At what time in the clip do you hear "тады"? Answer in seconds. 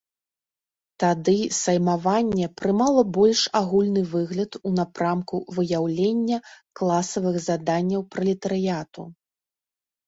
1.01-1.35